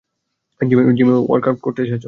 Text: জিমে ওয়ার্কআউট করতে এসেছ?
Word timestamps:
জিমে 0.61 1.15
ওয়ার্কআউট 1.19 1.59
করতে 1.61 1.79
এসেছ? 1.81 1.99